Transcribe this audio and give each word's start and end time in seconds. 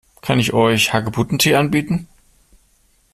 Kann 0.23 0.39
ich 0.39 0.51
euch 0.53 0.93
Hagebuttentee 0.93 1.53
anbieten? 1.53 2.07